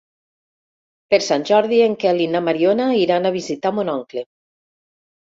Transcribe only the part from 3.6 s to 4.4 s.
mon oncle.